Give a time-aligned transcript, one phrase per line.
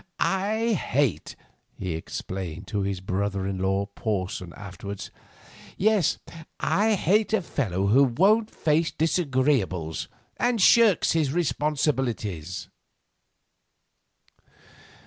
[0.19, 1.35] "I hate,"
[1.77, 5.11] he explained to his brother in law Porson afterwards,
[5.77, 6.17] "yes,
[6.59, 12.67] I hate a fellow who won't face disagreeables and shirks his responsibilities."